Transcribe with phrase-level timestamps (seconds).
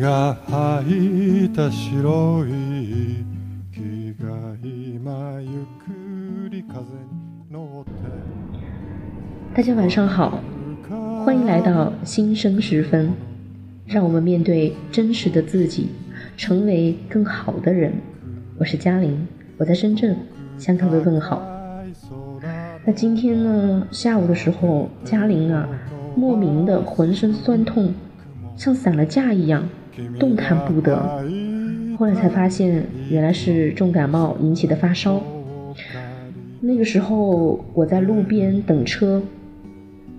[0.00, 3.24] が吐いた白い
[3.72, 7.92] 木が今ゆっくり風に乗って
[9.54, 10.40] 大家晚上好，
[11.24, 13.12] 欢迎来到新生时分，
[13.86, 15.88] 让我们面对真实的自己，
[16.36, 17.92] 成为更好的人。
[18.56, 20.16] 我是嘉玲，我在深圳
[20.58, 21.42] 向各位问好。
[22.84, 25.68] 那今天呢，下午的时候，嘉玲啊，
[26.16, 27.92] 莫名的浑身酸痛，
[28.55, 29.67] 像散了架一样，
[30.19, 30.97] 动弹不得。
[31.97, 35.21] 后来才发现，原来是重感冒引起的发烧。
[36.59, 39.21] 那个时候，我在路边等车，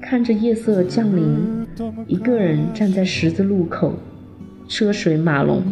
[0.00, 1.66] 看着夜色降临，
[2.06, 3.94] 一个人站在十字路口，
[4.68, 5.62] 车水马龙，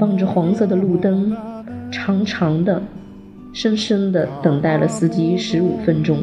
[0.00, 1.36] 望着黄色的路灯，
[1.90, 2.82] 长长的。
[3.50, 6.22] 深深的等待了司机十五分钟，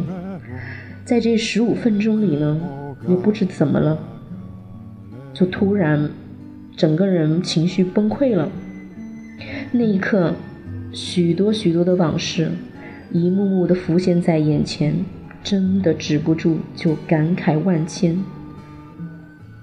[1.04, 2.62] 在这十五分钟里呢，
[3.10, 3.98] 也不知怎么了，
[5.36, 6.10] 就突然
[6.76, 8.50] 整个人情绪崩溃了。
[9.72, 10.34] 那一刻，
[10.94, 12.50] 许多许多的往事
[13.12, 14.96] 一幕幕的浮现在眼前，
[15.44, 18.18] 真的止不住就感慨万千。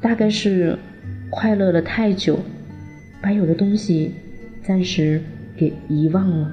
[0.00, 0.78] 大概是
[1.30, 2.40] 快乐了太久，
[3.22, 4.12] 把有的东西
[4.62, 5.22] 暂时
[5.56, 6.52] 给遗忘了。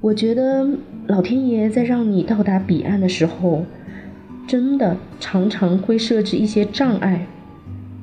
[0.00, 0.68] 我觉得
[1.06, 3.64] 老天爷在让你到达彼岸的时候，
[4.46, 7.26] 真的常常会设置一些障碍，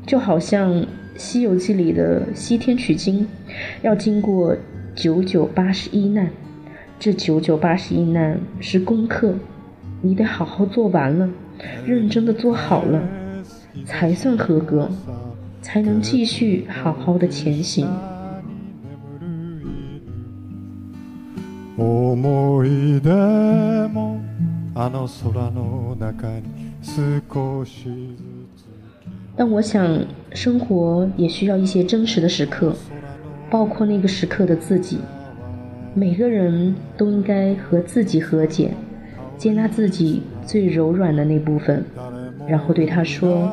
[0.05, 0.73] 就好像
[1.15, 3.27] 《西游记》里的西天取经，
[3.81, 4.57] 要经过
[4.95, 6.29] 九九八十一难，
[6.99, 9.35] 这九九八十一难是功课，
[10.01, 11.29] 你得好好做完了，
[11.85, 13.07] 认真的做好了，
[13.85, 14.89] 才算合格，
[15.61, 17.87] 才能继续好好的前行。
[21.77, 24.10] 思い出も
[29.35, 32.73] 但我想，生活也需要一些真实的时刻，
[33.49, 34.99] 包括那个时刻的自己。
[35.93, 38.71] 每个人都应该和自己和解，
[39.37, 41.83] 接纳自己最柔软的那部分，
[42.47, 43.51] 然后对他说：“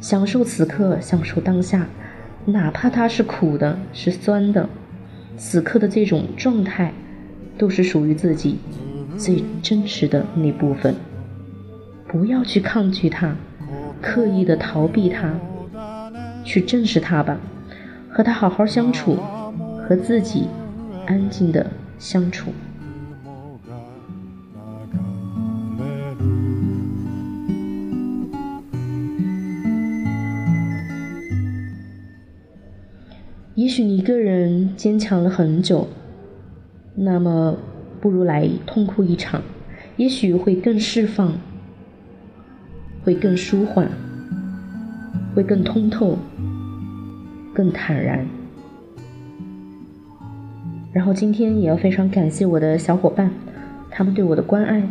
[0.00, 1.86] 享受此刻，享受当下，
[2.44, 4.68] 哪怕它是苦的，是酸的，
[5.36, 6.92] 此刻的这种状态。”
[7.58, 8.58] 都是属于自己
[9.16, 10.94] 最真实的那部分，
[12.08, 13.36] 不要去抗拒它，
[14.00, 15.34] 刻意的逃避它，
[16.44, 17.38] 去正视它吧，
[18.08, 19.16] 和它好好相处，
[19.86, 20.46] 和自己
[21.06, 22.50] 安静的相处。
[33.54, 35.86] 也许你一个人坚强了很久。
[36.94, 37.56] 那么，
[38.00, 39.42] 不如来痛哭一场，
[39.96, 41.34] 也许会更释放，
[43.04, 43.88] 会更舒缓，
[45.34, 46.18] 会更通透，
[47.52, 48.26] 更坦然。
[50.92, 53.30] 然后今天也要非常感谢我的小伙伴，
[53.90, 54.82] 他们对我的关爱。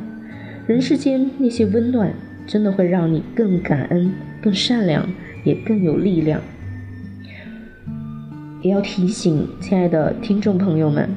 [0.68, 2.14] 人世间那些温暖，
[2.46, 5.04] 真的会让你更感恩、更善良，
[5.44, 6.40] 也更有力量。
[8.62, 11.10] 也要提醒亲爱的听众朋友们。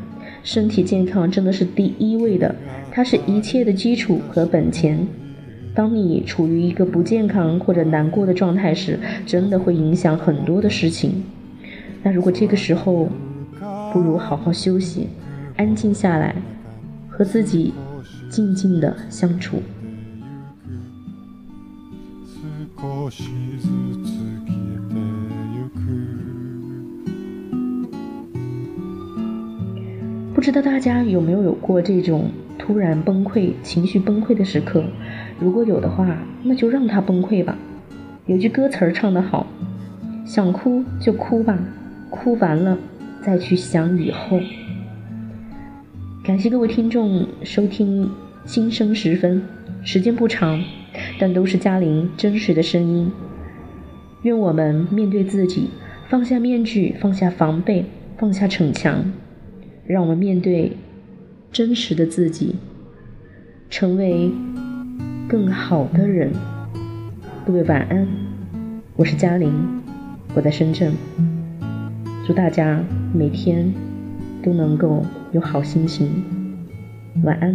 [0.42, 2.54] 身体健康真的是第一位的，
[2.90, 5.06] 它是一切的基础和本钱。
[5.74, 11.22] 当你处于一个不健康或者难过的状态时，真的会影响很多的事情。
[12.02, 13.08] 那如果这个时候，
[13.92, 15.06] 不如好好休息，
[15.56, 16.34] 安静下来，
[17.08, 17.72] 和自己
[18.28, 19.62] 静静的相处。
[30.42, 34.82] 不知道大家有没有有过这种突然崩溃、情绪崩溃的时刻？
[35.38, 37.56] 如果有的话，那就让它崩溃吧。
[38.26, 39.46] 有句歌词儿唱得好
[40.26, 41.56] ：“想哭就哭吧，
[42.10, 42.76] 哭完了
[43.24, 44.40] 再去想以后。”
[46.26, 48.06] 感谢各位听众收听
[48.44, 49.40] 《心声时分》，
[49.88, 50.60] 时间不长，
[51.20, 53.12] 但都是嘉玲真实的声音。
[54.22, 55.70] 愿我们面对自己，
[56.08, 57.84] 放下面具，放下防备，
[58.18, 59.04] 放下逞强。
[59.84, 60.76] 让我们面对
[61.50, 62.54] 真实的自己，
[63.68, 64.30] 成为
[65.28, 66.32] 更好的人。
[67.44, 68.06] 各位晚安，
[68.94, 69.52] 我是嘉玲，
[70.34, 70.92] 我在深圳。
[72.24, 72.80] 祝大家
[73.12, 73.74] 每天
[74.42, 76.08] 都能够有好心情。
[77.24, 77.52] 晚安。